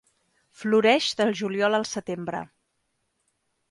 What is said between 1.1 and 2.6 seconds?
del juliol al setembre.